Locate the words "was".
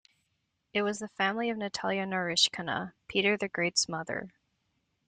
0.81-0.97